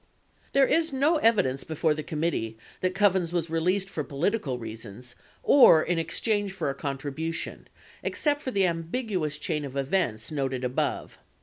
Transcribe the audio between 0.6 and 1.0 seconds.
There is